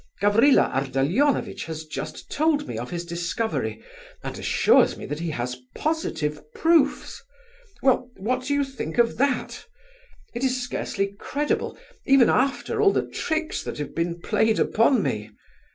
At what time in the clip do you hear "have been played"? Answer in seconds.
13.77-14.57